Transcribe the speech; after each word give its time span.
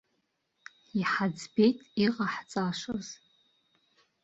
Иҳаӡбеит 0.99 1.77
иҟаҳҵашаз. 2.05 3.07